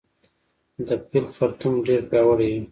[0.87, 2.61] د پیل خرطوم ډیر پیاوړی وي